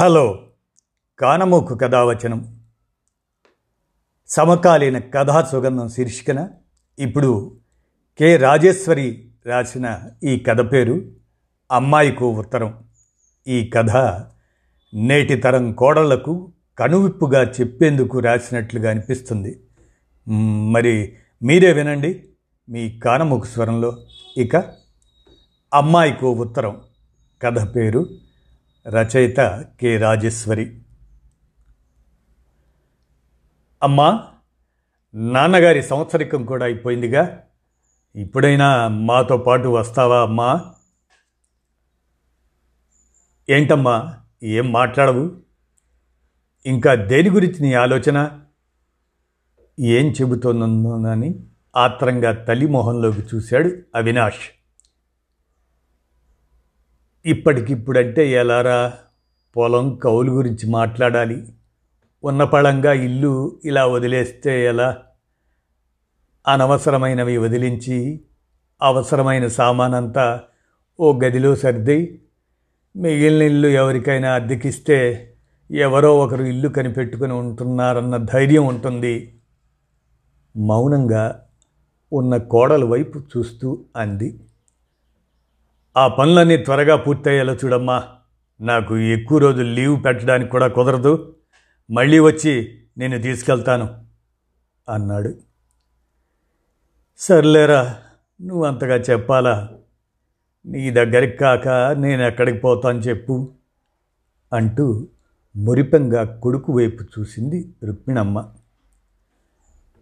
[0.00, 0.46] Hello
[1.18, 2.60] కానమోకు కథావచనం.
[4.28, 6.48] సమకాలీన కథా సుగంధం శీర్షికన
[6.98, 7.56] ఇప్పుడు
[8.18, 8.36] కె.
[8.36, 11.06] రాజేశ్వరి రాసిన ఈ కథ పేరు
[11.72, 12.84] అమ్మాయికు ఉత్తరం.
[13.48, 13.90] ఈ కథ
[14.94, 19.60] నేటి తరం కోడళ్ళకు కనువిప్పుగా చెప్పేందుకు రాసినట్లుగా అనిపిస్తుంది.
[20.70, 22.28] మరి మీరే వినండి
[22.68, 24.06] మీ కానమోకు స్వరంలో.
[24.36, 24.56] ఇక
[25.74, 26.80] అమ్మాయికు ఉత్తరం.
[27.42, 28.29] కథ పేరు
[28.86, 30.80] రచయిత కె రాజేశ్వరి.
[33.82, 34.28] అమ్మా
[35.14, 37.42] నాన్నగారి సంవత్సరికం కూడా అయిపోయిందిగా.
[38.16, 40.74] ఇప్పుడైనా మాతో పాటు వస్తావా అమ్మా?
[43.50, 45.36] ఏంటమ్మా ఏం మాట్లాడవు?
[46.66, 48.40] ఇంకా దేని గురించి నీ ఆలోచన?
[49.80, 54.59] ఏం చెబుతోందని ఆత్రంగా తల్లి మొహంలోకి చూశాడు అవినాష్.
[57.26, 58.92] ఇప్పటికిప్పుడంటే ఎలారా?
[59.56, 61.52] పొలం కౌలు గురించి మాట్లాడాలి.
[62.24, 64.96] ఉన్నపళంగా ఇల్లు ఇలా వదిలేస్తే ఎలా?
[66.48, 68.20] అనవసరమైనవి వదిలించి
[68.82, 70.42] అవసరమైన సామానంతా
[71.00, 72.22] ఓ గదిలో సర్ది
[72.96, 75.26] మిగిలిన ఇల్లు ఎవరికైనా అద్దెకిస్తే
[75.70, 79.40] ఎవరో ఒకరు ఇల్లు కనిపెట్టుకుని ఉంటున్నారన్న ధైర్యం ఉంటుంది.
[80.56, 81.42] మౌనంగా
[82.12, 84.40] ఉన్న కోడల వైపు చూస్తూ అంది.
[85.96, 88.08] ఆ పనులన్నీ త్వరగా పూర్తయ్యేలా చూడమ్మా.
[88.60, 91.34] నాకు ఎక్కువ రోజులు లీవ్ పెట్టడానికి కూడా కుదరదు.
[91.90, 93.88] మళ్ళీ వచ్చి నేను తీసుకెళ్తాను
[94.88, 95.34] అన్నాడు.
[97.18, 97.98] సర్లేరా
[98.42, 99.68] నువ్వు అంతగా చెప్పాలా?
[100.66, 103.52] నీ దగ్గరికి కాక నేను ఎక్కడికి పోతాను చెప్పు
[104.52, 105.08] అంటూ
[105.56, 108.48] మురిపెంగా కొడుకు వైపు చూసింది రుక్మిణమ్మ.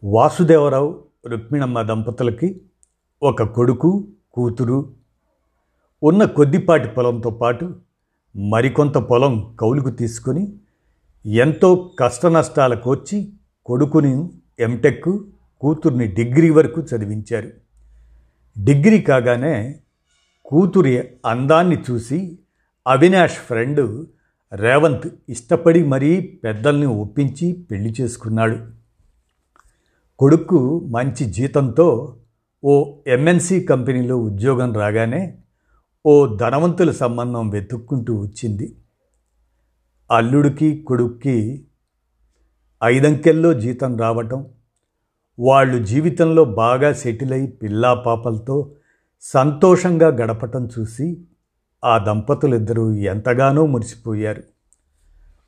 [0.05, 2.61] వాసుదేవరావు రుక్మిణమ్మ దంపతులకి
[3.23, 4.98] ఒక కొడుకు కూతురు
[6.03, 7.77] ఉన్న కొద్దిపాటి పొలంతో పాటు
[8.37, 10.53] మరికొంత పొలం కౌలుకు తీసుకొని
[11.27, 13.33] ఎంతో కష్టనష్టాల వచ్చి
[13.67, 14.29] కొడుకుని
[14.61, 15.19] ఎంటెక్
[15.61, 17.51] కూతుర్ని డిగ్రీ వరకు చదివించారు.
[18.59, 19.79] డిగ్రీ కాగానే
[20.45, 22.39] కూతురి అందాన్ని చూసి
[22.87, 24.05] అవినాష్ ఫ్రెండ్
[24.55, 28.59] రేవంత్ ఇష్టపడి మరీ పెద్దల్ని ఒప్పించి పెళ్ళి చేసుకున్నాడు.
[30.19, 32.17] కొడుకు మంచి జీతంతో
[32.65, 35.39] ఓ ఎంఎన్సి కంపెనీలో ఉద్యోగం రాగానే
[36.07, 38.77] ఓ ధనవంతుల సంబంధం వెతుక్కుంటూ వచ్చింది.
[40.11, 41.65] అల్లుడికి కొడుక్కి
[42.85, 44.47] ఐదంకెల్లో జీతం రావటం
[45.39, 48.75] వాళ్ళు జీవితంలో బాగా సెటిల్ అయి పిల్లా పాపలతో
[49.21, 51.25] సంతోషంగా గడపటం చూసి
[51.85, 54.43] ఆ దంపతులిద్దరూ ఎంతగానో మురిసిపోయారు.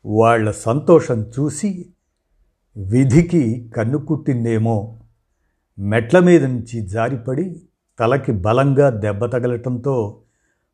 [0.07, 1.93] వాళ్ళ సంతోషం చూసి
[2.77, 5.01] విధికి కన్ను కుట్టిందేమో
[5.79, 7.63] మెట్ల మీద నుంచి జారిపడి
[8.01, 10.21] తలకి బలంగా దెబ్బ తగలటంతో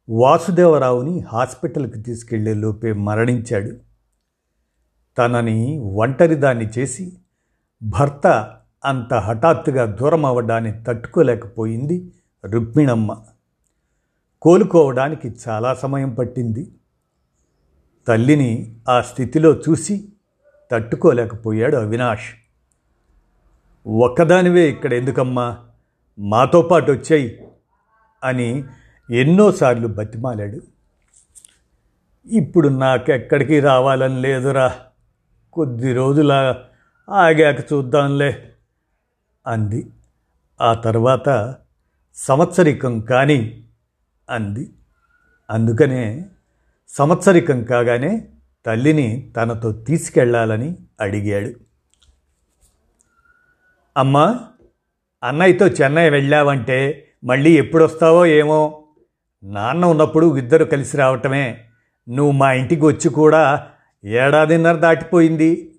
[0.09, 3.77] వాసుదేవరావుని హాస్పిటల్కి తీసుకెళ్ళే లోపే మరణించాడు.
[5.19, 7.12] తనని ఒంటరిదాన్ని చేసి
[7.83, 12.12] భర్త అంత హఠాత్తుగా దూరం అవ్వడాన్ని తట్టుకోలేకపోయింది
[12.44, 13.17] రుక్మిణమ్మ.
[14.43, 16.75] కోలుకోవడానికి చాలా సమయం పట్టింది.
[18.09, 20.09] తల్లిని ఆ స్థితిలో చూసి
[20.71, 22.34] తట్టుకోలేకపోయాడు అవినాష్.
[23.88, 25.59] ఒక్కదానివే ఇక్కడ ఎందుకమ్మా
[26.19, 27.49] మాతో పాటు వచ్చాయి
[28.25, 28.65] అని
[29.11, 30.61] ఎన్నోసార్లు బతిమాలాడు.
[32.33, 34.75] ఇప్పుడు నాకెక్కడికి రావాలని లేదురా.
[35.53, 36.55] కొద్ది రోజుల
[37.11, 38.53] ఆగాక చూద్దాంలే
[39.47, 39.87] అంది.
[40.61, 41.56] ఆ తర్వాత
[42.15, 43.65] సంవత్సరికం కానీ
[44.31, 44.71] అంది.
[45.50, 46.25] అందుకనే
[46.88, 48.28] సంవత్సరికం కాగానే
[48.67, 51.50] తల్లిని తనతో తీసుకెళ్ళాలని అడిగాడు.
[53.97, 54.41] అమ్మా
[55.25, 58.85] అన్నయ్యతో చెన్నై వెళ్ళావంటే మళ్ళీ ఎప్పుడొస్తావో ఏమో.
[59.44, 61.58] నాన్న ఉన్నప్పుడు ఇద్దరు కలిసి రావటమే.
[62.08, 63.66] నువ్వు మా ఇంటికి వచ్చి కూడా
[64.04, 65.74] ఏడాదిన్నర దాటిపోయింది.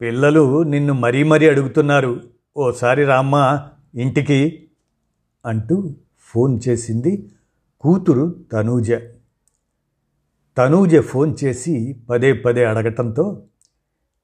[0.00, 2.20] పిల్లలు నిన్ను మరీ మరీ అడుగుతున్నారు.
[2.56, 3.62] ఓసారి రామ్మ
[3.94, 4.68] ఇంటికి
[5.46, 7.30] అంటూ ఫోన్ చేసింది
[7.80, 8.92] కూతురు తనూజ.
[10.58, 13.42] తనూజ ఫోన్ చేసి పదే పదే అడగటంతో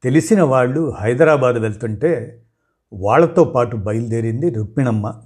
[0.02, 2.42] తెలిసిన వాళ్ళు హైదరాబాద్ వెళ్తుంటే
[2.92, 5.20] వాళ్ళతో పాటు బయలుదేరింది రుక్మిణమ్మ.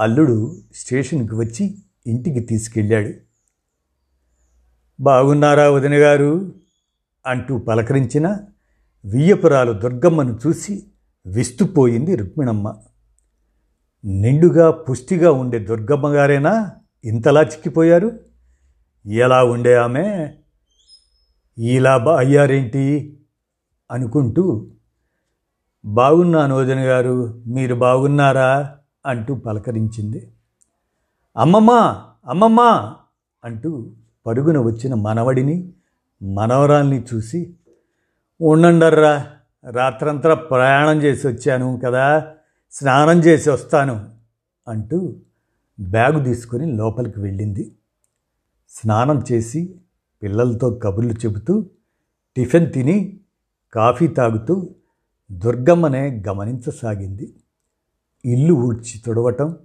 [0.00, 3.10] అల్లుడు స్టేషన్కి వచ్చి ఇంటికి తీసుకెళ్ళాడు.
[5.02, 6.54] బాగున్నారా వదిన గారు?
[7.26, 8.38] అంటూ పలకరించిన
[9.04, 10.84] వియ్యపురాలు దుర్గమ్మను చూసి
[11.26, 12.74] విస్తుపోయింది రుక్మిణమ్మ.
[14.04, 16.70] నిండుగా పుష్టిగా ఉండే దుర్గమ్మ గారేనా?
[17.04, 18.20] ఇంతలా చిక్కిపోయారు?
[19.06, 20.32] ఎలా ఉండే ఆమె?
[21.58, 23.16] ఇలా బా అయ్యారేంటి?
[23.90, 24.70] అనుకుంటూ
[25.84, 28.78] బాగున్నాను వదిన గారు మీరు బాగున్నారా?
[29.06, 30.30] అంటూ పలకరించింది.
[31.36, 31.70] అమ్మమ్మ
[32.26, 32.60] అమ్మమ్మ
[33.44, 33.90] అంటూ
[34.26, 35.72] పరుగున వచ్చిన మనవడిని
[36.22, 37.54] మనవరాల్ని చూసి
[38.40, 39.30] ఉండండర్రా
[39.70, 42.32] రాత్రంతా ప్రయాణం చేసి వచ్చాను కదా
[42.72, 44.10] స్నానం చేసి వస్తాను
[44.68, 45.16] అంటూ
[45.80, 47.72] బ్యాగు తీసుకొని లోపలికి వెళ్ళింది.
[48.68, 49.80] స్నానం చేసి
[50.22, 51.66] పిల్లలతో కబుర్లు చెబుతూ
[52.36, 53.20] టిఫిన్ తిని
[53.72, 54.74] కాఫీ తాగుతూ
[55.32, 57.34] దుర్గమ్మనే గమనించసాగింది.
[58.24, 59.56] ఇల్లు ఊడ్చి తుడవటం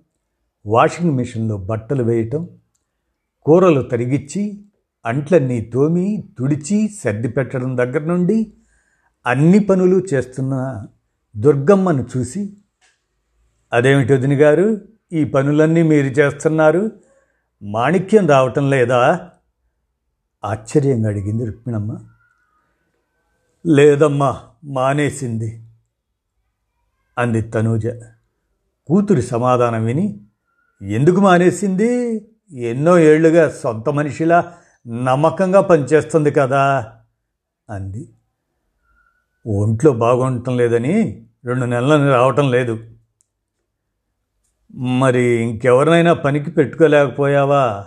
[0.68, 2.50] వాషింగ్ మిషన్లో బట్టలు వేయటం
[3.42, 4.66] కూరలు తరిగిచ్చి
[5.06, 8.54] అంట్లన్నీ తోమి తుడిచి సర్ది పెట్టడం దగ్గర నుండి
[9.26, 10.86] అన్ని పనులు చేస్తున్న
[11.38, 12.58] దుర్గమ్మను చూసి
[13.74, 14.82] అదేమిటి వదిన గారు
[15.14, 16.92] ఈ పనులన్నీ మీరు చేస్తున్నారు?
[17.64, 19.30] మాణిక్యం రావటం లేదా?
[20.46, 22.00] ఆశ్చర్యంగా అడిగింది రుక్మిణమ్మ.
[23.66, 25.64] లేదమ్మా మానేసింది
[27.18, 27.88] అంది తనూజ.
[28.88, 30.25] కూతురి సమాధానం విని
[30.82, 32.22] ఎందుకు మానేసింది?
[32.54, 34.54] ఎన్నో ఏళ్ళుగా సొంత మనిషిలా
[34.88, 36.92] నమ్మకంగా పనిచేస్తుంది కదా
[37.70, 38.10] అంది.
[39.48, 42.80] ఒంట్లో బాగుండటం లేదని రెండు నెలలని రావటం లేదు.
[44.76, 47.86] మరి ఇంకెవరినైనా పనికి పెట్టుకోలేకపోయావా?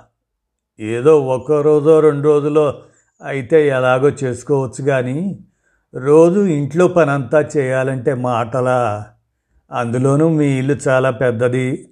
[0.81, 2.82] ఏదో ఒక రోజో రెండు రోజులో
[3.23, 5.38] అయితే ఎలాగో చేసుకోవచ్చు కానీ
[5.94, 9.06] రోజు ఇంట్లో పని అంతా చేయాలంటే మాటలా.
[9.73, 11.88] అందులోనూ మీ ఇల్లు చాలా పెద్దది.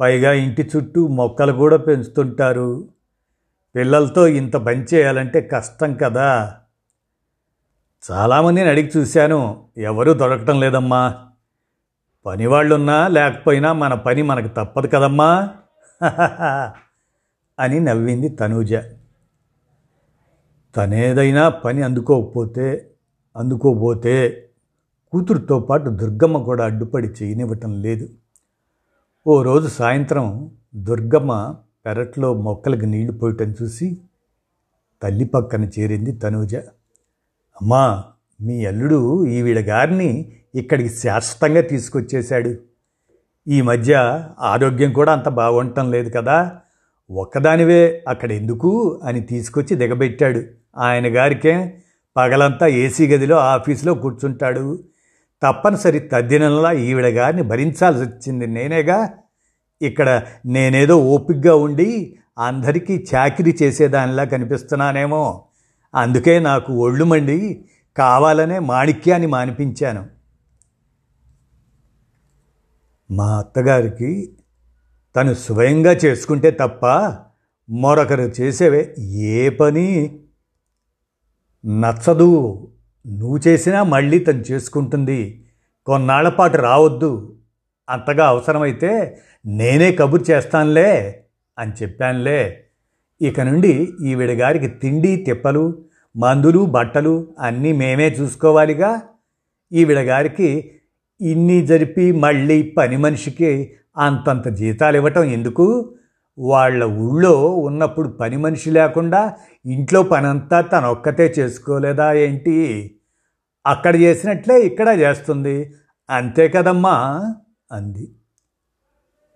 [0.00, 2.88] పైగా ఇంటి చుట్టూ మొక్కలు కూడా పెంచుతుంటారు.
[3.74, 6.56] పిల్లలతో ఇంత పని చేయాలంటే కష్టం కదా.
[8.10, 11.26] చాలామందిని అడిగి చూశాను ఎవరూ దొరకటం లేదమ్మా.
[12.26, 15.48] పనివాళ్ళున్నా లేకపోయినా మన పని మనకు తప్పదు కదమ్మా.
[17.58, 18.74] అని నవ్వింది తనూజ.
[20.76, 22.90] తనేదైనా పని అందుకోకపోతే
[23.36, 24.48] అందుకోబోతే
[25.12, 28.08] కూతురుతో పాటు దుర్గమ్మ కూడా అడ్డుపడి చేయనివ్వటం లేదు.
[29.26, 31.54] ఓ రోజు సాయంత్రం దుర్గమ్మ
[31.86, 33.98] పెరట్లో మొక్కలకు నీళ్ళు పోయటం చూసి
[35.02, 36.54] తల్లి పక్కన చేరింది తనూజ.
[37.60, 38.04] అమ్మా
[38.40, 42.54] మీ అల్లుడు ఈవిడ గారిని ఇక్కడికి శాశ్వతంగా తీసుకొచ్చేశాడు.
[43.48, 43.94] ఈ మధ్య
[44.40, 46.58] ఆరోగ్యం కూడా అంత బాగుండటం లేదు కదా.
[47.10, 50.42] ఒక్కదానివే అక్కడ ఎందుకు అని తీసుకొచ్చి దిగబెట్టాడు.
[50.78, 51.82] ఆయన గారికే
[52.16, 54.78] పగలంతా ఏసీ గదిలో ఆఫీసులో కూర్చుంటాడు.
[55.42, 59.12] తప్పనిసరి తద్దినంలా ఈవిడ గారిని భరించాల్సి వచ్చింది నేనేగా.
[59.82, 65.44] ఇక్కడ నేనేదో ఓపిగ్గా ఉండి అందరికీ చాకిరీ చేసేదానిలా కనిపిస్తున్నానేమో.
[65.94, 67.64] అందుకే నాకు ఒళ్ళు మండి
[67.96, 70.06] కావాలనే మాణిక్యాన్ని మానిపించాను.
[73.10, 74.36] మా అత్తగారికి
[75.16, 76.86] తను స్వయంగా చేసుకుంటే తప్ప
[77.70, 80.20] మరొకరు చేసేవే ఏ పని
[81.66, 82.68] నచ్చదు.
[83.06, 85.44] నువ్వు చేసినా మళ్ళీ తను చేసుకుంటుంది.
[85.86, 87.36] కొన్నాళ్ళ పాటు రావద్దు.
[87.88, 91.24] అంతగా అవసరమైతే నేనే కబుర్ చేస్తానులే
[91.58, 92.64] అని చెప్పానులే.
[93.22, 95.78] ఇక నుండి ఈవిడ గారికి తిండి తిప్పలు
[96.16, 99.02] మందులు బట్టలు అన్నీ మేమే చూసుకోవాలిగా.
[99.72, 100.70] ఈవిడ గారికి
[101.20, 105.94] ఇన్ని జరిపి మళ్ళీ పని మనిషికి అంతంత జీతాలు ఇవ్వటం ఎందుకు?
[106.40, 112.56] వాళ్ళ ఊళ్ళో ఉన్నప్పుడు పని మనిషి లేకుండా ఇంట్లో పనంతా తన ఒక్కతే చేసుకోలేదా ఏంటి?
[113.66, 115.74] అక్కడ చేసినట్లే ఇక్కడ చేస్తుంది.
[116.10, 116.96] అంతే కదమ్మా!
[117.72, 118.16] అంది.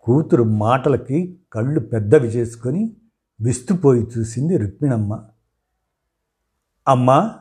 [0.02, 2.96] కూతురు మాటలకి కళ్ళు పెద్దవి చేసుకొని
[3.40, 5.22] విస్తుపోయి చూసింది రుక్మిణమ్మ.
[6.88, 7.34] అమ్మా!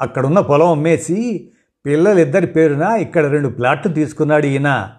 [0.00, 1.50] అక్కడున్న పొలం అమ్మేసి
[1.86, 4.90] పిల్లలిద్దరి పేరున ఇక్కడ రెండు ప్లాట్లు తీసుకున్నాడు ఈయన.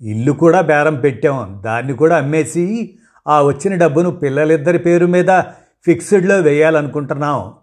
[0.00, 1.62] ఇల్లు కూడా బేరం పెట్టాం.
[1.64, 2.94] దాన్ని కూడా అమ్మేసి
[3.28, 5.40] ఆ వచ్చిన డబ్బును పిల్లలిద్దరి పేరు మీద
[5.86, 7.54] ఫిక్స్డ్లో వేయాలనుకుంటున్నాం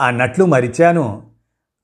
[0.00, 1.26] అన్నట్లు మరిచాను.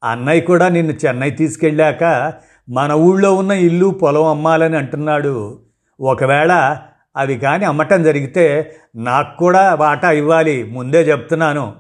[0.05, 2.33] అన్నయ్య కూడా నిన్ను చెన్నై తీసుకెళ్ళాక
[2.69, 5.61] మన ఊళ్ళో ఉన్న ఇల్లు పొలం అమ్మాలని అంటున్నాడు.
[6.01, 6.77] ఒకవేళ
[7.17, 10.65] అవి కానీ అమ్మటం జరిగితే నాకు కూడా వాటా ఇవ్వాలి.
[10.65, 11.77] ముందే చెప్తున్నాను.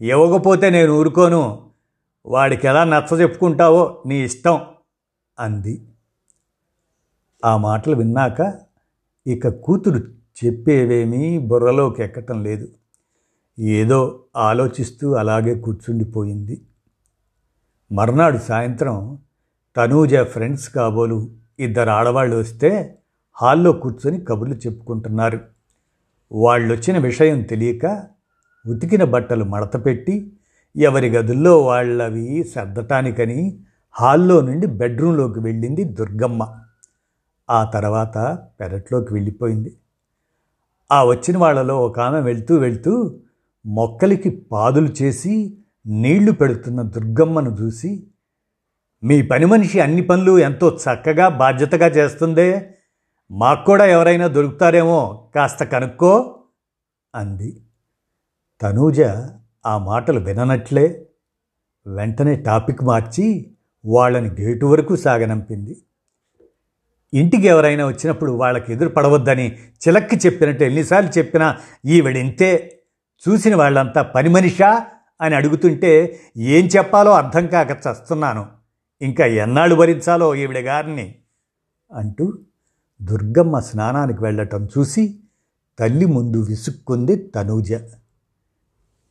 [0.00, 1.70] ఇవ్వకపోతే నేను ఊరుకోను.
[2.26, 4.60] వాడికి ఎలా నచ్చ చెప్పుకుంటావో నీ ఇష్టం
[5.38, 5.82] అంది.
[7.44, 8.54] ఆ మాటలు విన్నాక
[9.26, 12.68] ఇక కూతురు చెప్పేవేమీ బుర్రలోకి ఎక్కటం లేదు.
[13.58, 16.62] ఏదో ఆలోచిస్తూ అలాగే కూర్చుండిపోయింది.
[17.92, 19.18] మర్నాడు సాయంత్రం
[19.76, 22.98] తనూజ ఫ్రెండ్స్ కాబోలు ఇద్దరు ఆడవాళ్ళు వస్తే
[23.42, 25.40] హాల్లో కూర్చొని కబుర్లు చెప్పుకుంటున్నారు.
[26.32, 28.06] వాళ్ళొచ్చిన విషయం తెలియక
[28.68, 30.32] ఉతికిన బట్టలు మడతపెట్టి
[30.76, 33.60] ఎవరి గదుల్లో వాళ్ళవి సర్దటానికని
[34.00, 36.58] హాల్లో నుండి బెడ్రూంలోకి వెళ్ళింది దుర్గమ్మ.
[37.50, 39.76] ఆ తర్వాత పెరట్లోకి వెళ్ళిపోయింది.
[40.92, 43.20] ఆ వచ్చిన వాళ్ళలో ఒక ఆమె వెళ్తూ వెళ్తూ
[43.66, 48.06] మొక్కలకి పాదులు చేసి నీళ్ళు పెడుతున్న దుర్గమ్మను చూసి
[49.04, 52.74] మీ పని మనిషి అన్ని పనులు ఎంతో చక్కగా బాధ్యతగా చేస్తుందే.
[53.30, 56.42] మాకు కూడా ఎవరైనా దొరుకుతారేమో కాస్త కనుక్కో
[57.14, 57.62] అంది.
[58.62, 59.00] తనూజ
[59.66, 61.08] ఆ మాటలు విననట్లే.
[61.86, 63.54] వెంటనే టాపిక్ మార్చి
[63.86, 65.76] వాళ్ళని గేటు వరకు సాగనంపింది.
[67.14, 69.56] ఇంటికి ఎవరైనా వచ్చినప్పుడు వాళ్ళకి ఎదురు పడవద్దని
[69.88, 72.80] చిలక్కి చెప్పినట్టు ఎన్నిసార్లు చెప్పినా ఈవిడింతే
[73.28, 74.86] చూసిన వాళ్ళంతా పని మనిషా
[75.20, 78.46] అని అడుగుతుంటే ఏం చెప్పాలో అర్థం కాక చస్తున్నాను.
[79.02, 81.14] ఇంకా ఎన్నాళ్ళు భరించాలో ఈవిడ గారిని
[81.92, 82.32] అంటూ
[83.02, 85.18] దుర్గమ్మ స్నానానికి వెళ్ళటం చూసి
[85.78, 87.72] తల్లి ముందు విసుక్కుంది తనూజ.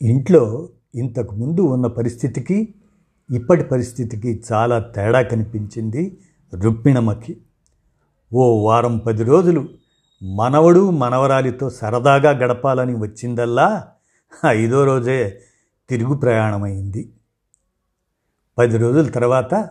[0.02, 2.74] ఇంట్లో ఇంతకు ముందు ఉన్న పరిస్థితికి
[3.32, 6.18] ఇప్పటి పరిస్థితికి చాలా తేడా కనిపించింది
[6.64, 7.38] రుక్మిణమ్మకి.
[8.34, 9.70] ఓ వారం పది రోజులు
[10.24, 13.88] మనవడు మనవరాలితో సరదాగా గడపాలని వచ్చిందల్లా
[14.48, 15.42] ఐదో రోజే
[15.90, 17.14] తిరుగు ప్రయాణమైంది.
[18.58, 19.70] పది రోజుల తర్వాత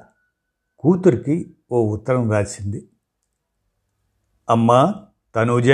[0.79, 2.89] కూతురికి ఓ ఉత్తరం రాసింది.
[4.51, 4.95] అమ్మా
[5.37, 5.71] తనూజ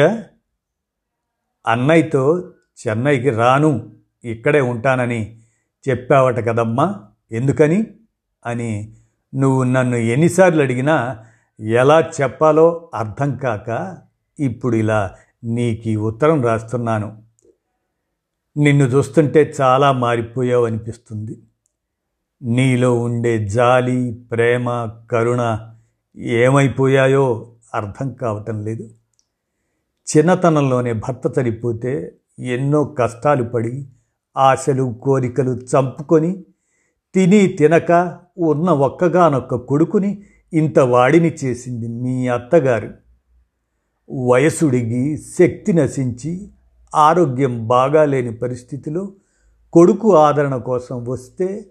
[1.66, 2.52] అన్నయ్యతో
[2.88, 3.92] చెన్నైకి రాను
[4.25, 5.42] ఇక్కడే ఉంటానని
[5.88, 7.87] చెప్పావట కదమ్మా ఎందుకని?
[8.46, 8.96] అని
[9.34, 11.25] నువ్వు నన్ను ఎన్నిసార్లు అడిగినా
[11.61, 13.99] ఎలా చెప్పాలో అర్థం కాక
[14.40, 15.14] ఇప్పుడు ఇలా
[15.45, 17.23] నీకు ఉత్తరం రాస్తున్నాను.
[18.57, 21.43] నిన్ను చూస్తుంటే చాలా మారిపోయావు అనిపిస్తుంది.
[22.43, 25.71] నీలో ఉండే జాలి ప్రేమ కరుణ
[26.17, 28.90] ఏమైపోయాయో అర్థం కావటం లేదు.
[30.09, 33.88] చిన్నతనంలోనే భర్త చనిపోతే ఎన్నో కష్టాలు పడి
[34.37, 36.45] ఆశలు కోరికలు చంపుకొని
[37.14, 42.95] తిని తినక ఉన్న ఒక్కగానొక్క కొడుకుని ఇంత వాడిని చేసింది మీ అత్తగారు.
[44.11, 46.49] వయసుడిగి శక్తి నశించి
[46.95, 49.12] ఆరోగ్యం బాగాలేని పరిస్థితిలో
[49.73, 51.66] కొడుకు ఆదరణ కోసం వస్తే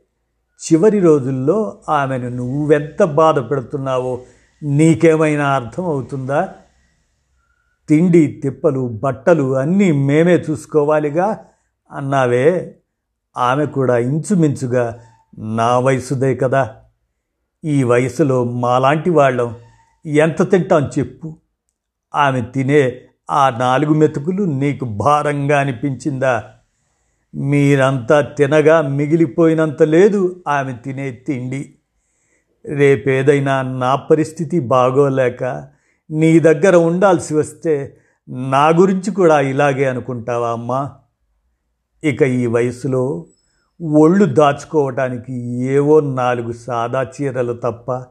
[0.59, 4.21] చివరి రోజుల్లో ఆమెను నువ్వెంత బాధ పెడుతున్నావో
[4.63, 6.53] నీకేమైనా అర్థం అవుతుందా?
[7.89, 11.45] తిండి తిప్పలు బట్టలు అన్నీ మేమే చూసుకోవాలిగా
[11.91, 12.75] అన్నావే.
[13.37, 14.99] ఆమె కూడా ఇంచుమించుగా
[15.37, 16.75] నా వయసుదే కదా.
[17.65, 19.55] ఈ వయసులో మాలాంటి వాళ్ళం
[20.05, 21.37] ఎంత తింటాం చెప్పు.
[22.15, 26.43] ఆమె తినే ఆ నాలుగు మెతుకులు నీకు భారంగా అనిపించిందా?
[27.35, 31.73] మీరంతా తినగా మిగిలిపోయినంత లేదు ఆమె తినే తిండి.
[32.65, 35.43] రేపేదైనా నా పరిస్థితి బాగోలేక
[36.11, 37.97] నీ దగ్గర ఉండాల్సి వస్తే
[38.29, 40.91] నా గురించి కూడా ఇలాగే అనుకుంటావా అమ్మా?
[42.03, 43.25] ఇక ఈ వయసులో
[43.81, 45.33] ఒళ్ళు దాచుకోవటానికి
[45.63, 48.03] ఏవో నాలుగు సాదా చీరలు తప్ప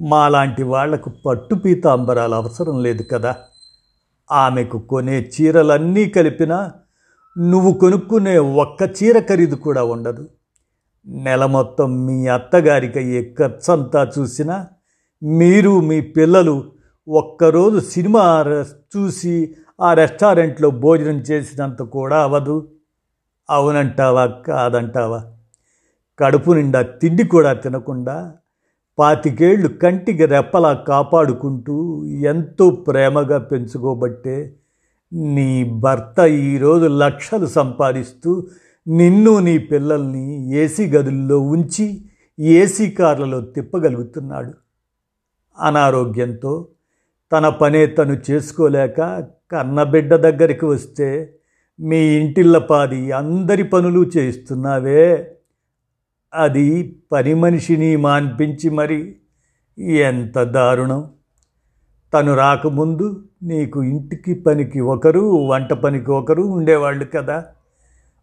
[0.00, 3.36] మాలాంటి వాళ్ళకు పట్టు పీతాంబరాలు అవసరం లేదు కదా.
[4.32, 6.72] ఆమెకు కొనే చీరలన్నీ కలిపినా
[7.38, 10.28] నువ్వు కొనుక్కునే ఒక్క చీర ఖరీదు కూడా ఉండదు.
[11.06, 14.66] నెల మొత్తం మీ అత్తగారికి అయ్యే ఖర్చంతా చూసినా
[15.22, 16.64] మీరు మీ పిల్లలు
[17.08, 18.44] ఒక్కరోజు సినిమా
[18.96, 22.68] చూసి ఆ రెస్టారెంట్లో భోజనం చేసినంత కూడా అవ్వదు
[23.50, 24.26] అవునంటావా?
[24.26, 25.20] కాదంటావా?
[26.18, 28.34] కడుపు నిండా తిండి కూడా తినకుండా
[28.98, 34.56] పాతికేళ్ళు కంటికి రెప్పలా కాపాడుకుంటూ ఎంతో ప్రేమగా పెంచుకోబట్టే
[35.12, 38.46] నీ భర్త ఈరోజు లక్షలు సంపాదిస్తూ
[38.88, 41.86] నిన్ను నీ పిల్లల్ని ఏసీ గదుల్లో ఉంచి
[42.38, 44.52] ఏసీ కార్లలో తిప్పగలుగుతున్నాడు.
[45.58, 46.68] అనారోగ్యంతో
[47.32, 49.00] తన పనే తను చేసుకోలేక
[49.52, 51.08] కన్నబిడ్డ దగ్గరికి వస్తే
[51.80, 55.30] మీ ఇంటిల్లపాది అందరి పనులు చేస్తున్నావే.
[56.34, 59.16] అది పని మనిషిని మాన్పించి మరి
[59.78, 61.10] ఎంత దారుణం.
[62.14, 67.44] తను రాకముందు నీకు ఇంటికి పనికి ఒకరు వంట పనికి ఒకరు ఉండేవాళ్ళు కదా.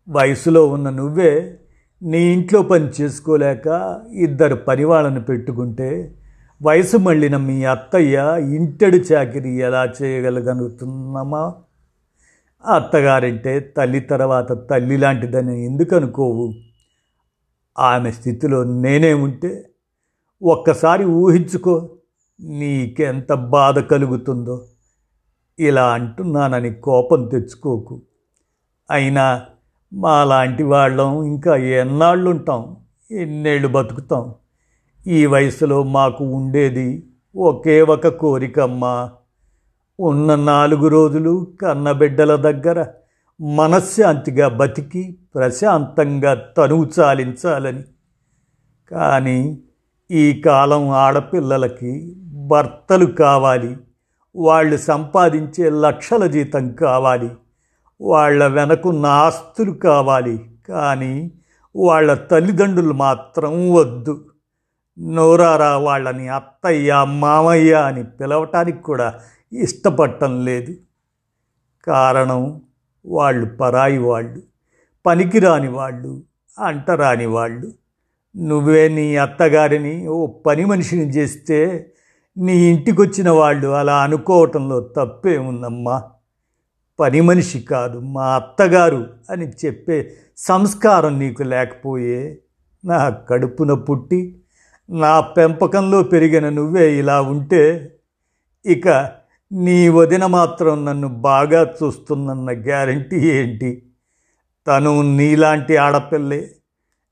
[0.09, 1.59] వయసులో ఉన్న నువ్వే
[2.03, 6.15] నీ ఇంట్లో పని చేసుకోలేక ఇద్దరు పనివాళ్ళను పెట్టుకుంటే
[6.61, 11.53] వయసు మళ్ళిన మీ అత్తయ్య ఇంటెడు చాకిరి ఎలా చేయగలగలుగుతున్నామా
[12.65, 16.53] అత్తగారంటే తల్లి తర్వాత తల్లి లాంటిదని ఎందుకు అనుకోవు?
[17.79, 19.69] ఆమె స్థితిలో నేనే ఉంటే
[20.43, 21.89] ఒక్కసారి ఊహించుకో
[22.39, 24.65] నీకెంత బాధ కలుగుతుందో.
[25.59, 28.01] ఇలా అంటున్నానని కోపం తెచ్చుకోకు.
[28.91, 29.45] అయినా
[29.93, 32.77] మాలాంటి వాళ్ళం ఇంకా ఎన్నాళ్ళు ఉంటాం
[33.11, 34.35] ఎన్నేళ్ళు బతుకుతాం.
[35.07, 37.03] ఈ వయసులో మాకు ఉండేది
[37.35, 39.11] ఒకే ఒక కోరికమ్మా.
[39.99, 42.85] ఉన్న నాలుగు రోజులు కన్నబిడ్డల దగ్గర
[43.41, 47.83] మనశ్శాంతిగా బతికి ప్రశాంతంగా తనువు చాలించాలని.
[48.91, 49.59] కానీ
[50.11, 52.15] ఈ కాలం ఆడపిల్లలకి
[52.47, 53.77] భర్తలు కావాలి
[54.35, 57.31] వాళ్ళు సంపాదించే లక్షల జీతం కావాలి
[58.01, 61.31] వాళ్ళ వెనకున్న ఆస్తులు కావాలి కానీ
[61.75, 64.25] వాళ్ళ తల్లిదండ్రులు మాత్రం వద్దు.
[64.99, 69.13] నోరారా వాళ్ళని అత్తయ్య మామయ్య అని పిలవటానికి కూడా
[69.51, 70.73] ఇష్టపడటం లేదు.
[71.87, 72.41] కారణం
[73.05, 74.39] వాళ్ళు పరాయి వాళ్ళు
[75.05, 76.11] పనికిరాని వాళ్ళు
[76.57, 77.67] అంటరాని వాళ్ళు.
[78.35, 81.59] నువ్వే నీ అత్తగారిని ఓ పని మనిషిని చేస్తే
[82.37, 85.95] నీ ఇంటికొచ్చిన వాళ్ళు అలా అనుకోవటంలో తప్పే ఉందమ్మా
[86.99, 89.97] పని మనిషి కాదు మా అత్తగారు అని చెప్పే
[90.39, 92.19] సంస్కారం నీకు లేకపోయే
[92.83, 92.99] నా
[93.29, 94.19] కడుపున పుట్టి
[94.89, 97.63] నా పెంపకంలో పెరిగిన నువ్వే ఇలా ఉంటే
[98.65, 98.87] ఇక
[99.51, 103.85] నీ వదిన మాత్రం నన్ను బాగా చూస్తుందన్న గ్యారంటీ ఏంటి?
[104.67, 106.55] తను నీలాంటి ఆడపిల్లే.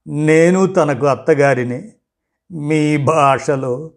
[0.07, 1.91] నేను తనకు అత్తగారినే.
[2.51, 3.91] మీ భాషలో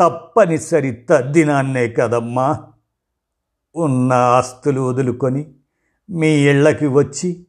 [0.00, 2.66] తప్పనిసరి తద్దినాన్నే కదమ్మా.
[3.76, 5.46] ఉన్న ఆస్తులు వదులుకొని
[6.10, 7.46] మీ ఇళ్ళకి వచ్చి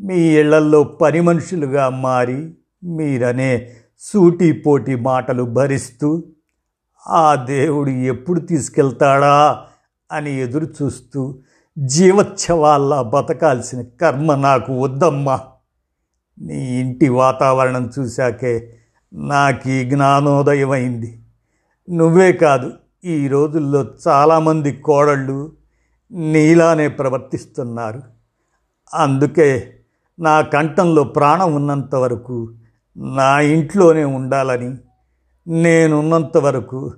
[0.00, 6.24] మీ ఇళ్ళల్లో పని మనుషులుగా మారి మీరనే సూటిపోటి మాటలు భరిస్తూ
[7.08, 9.66] ఆ దేవుడు ఎప్పుడు తీసుకెళ్తాడా?
[10.12, 11.38] అని ఎదురు చూస్తూ
[11.78, 15.40] జీవోత్సవాల్లా బతకాల్సిన కర్మ నాకు వద్దమ్మా.
[16.38, 18.76] నీ ఇంటి వాతావరణం చూశాకే
[19.12, 21.20] నాకు ఈ జ్ఞానోదయమైంది.
[21.90, 22.72] నువ్వే కాదు
[23.04, 25.52] ఈ రోజుల్లో చాలామంది కోడళ్ళు
[26.12, 28.02] నీలానే ప్రవర్తిస్తున్నారు.
[28.94, 29.74] అందుకే
[30.20, 32.54] నా కంఠంలో ప్రాణం ఉన్నంత వరకు
[32.96, 34.76] నా ఇంట్లోనే ఉండాలని
[35.46, 36.92] నేనున్నంత వరకు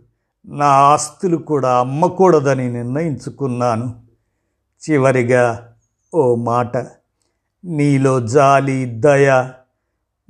[0.48, 4.00] నా ఆస్తులు కూడా అమ్మకూడదని నిర్ణయించుకున్నాను.
[4.88, 5.74] చివరిగా
[6.14, 6.76] ఓ మాట
[7.64, 9.54] నీలో జాలి దయ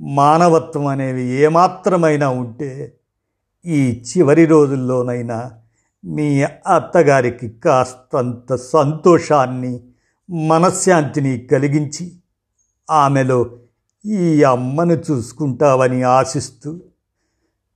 [0.00, 2.94] మానవత్వం అనేవి ఏమాత్రమైనా ఉంటే
[3.66, 5.52] ఈ చివరి రోజుల్లోనైనా
[6.04, 9.80] మీ అత్తగారికి కాస్తంత సంతోషాన్ని
[10.28, 12.12] మనశ్శాంతిని కలిగించి
[12.90, 13.50] ఆమెలో
[14.06, 16.80] ఈ అమ్మను చూసుకుంటావని ఆశిస్తూ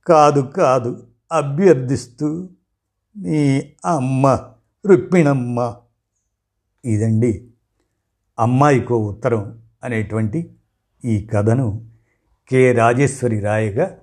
[0.07, 2.49] కాదు కాదు అభ్యర్థిస్తూ
[3.17, 4.39] మీ అమ్మ
[4.85, 5.75] రుక్మిణమ్మ.
[6.85, 7.51] ఇదండి
[8.39, 10.55] అమ్మాయికో ఉత్తరం అనేటువంటి
[11.05, 11.89] ఈ కథను
[12.49, 12.73] కె.
[12.73, 13.97] రాజేశ్వరి రాయగా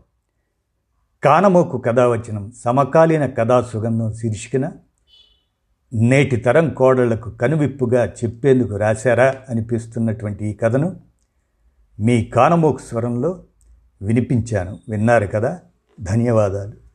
[1.25, 4.73] కానమోకు కథావచనం సమకాలీన కథా సుగంధం శీర్షికన
[5.93, 11.01] నేటి తరం కోడళ్ళకు కనువిప్పుగా చెప్పేందుకు రాశారా అనిపిస్తున్నటువంటి ఈ కథను
[12.01, 13.45] మీ కానమోకు స్వరంలో
[14.03, 14.79] వినిపించాను.
[14.89, 15.61] విన్నారు కదా?
[16.01, 16.86] ధన్యవాదాలు.